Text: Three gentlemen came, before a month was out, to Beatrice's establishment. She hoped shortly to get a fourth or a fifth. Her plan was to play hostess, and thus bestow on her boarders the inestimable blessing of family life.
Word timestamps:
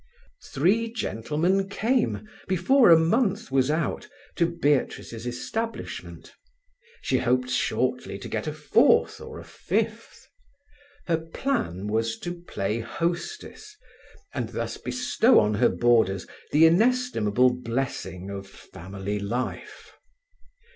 Three 0.43 0.91
gentlemen 0.91 1.69
came, 1.69 2.27
before 2.47 2.89
a 2.89 2.97
month 2.97 3.51
was 3.51 3.69
out, 3.69 4.07
to 4.37 4.47
Beatrice's 4.47 5.27
establishment. 5.27 6.33
She 7.03 7.19
hoped 7.19 7.51
shortly 7.51 8.17
to 8.17 8.27
get 8.27 8.47
a 8.47 8.51
fourth 8.51 9.21
or 9.21 9.39
a 9.39 9.43
fifth. 9.43 10.27
Her 11.05 11.17
plan 11.17 11.85
was 11.85 12.17
to 12.21 12.33
play 12.33 12.79
hostess, 12.79 13.77
and 14.33 14.49
thus 14.49 14.75
bestow 14.77 15.39
on 15.39 15.53
her 15.53 15.69
boarders 15.69 16.25
the 16.51 16.65
inestimable 16.65 17.51
blessing 17.53 18.31
of 18.31 18.47
family 18.47 19.19
life. 19.19 19.91